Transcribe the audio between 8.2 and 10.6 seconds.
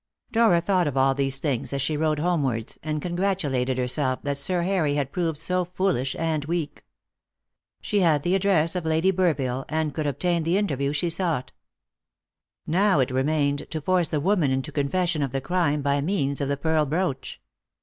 the address of Lady Burville, and could obtain the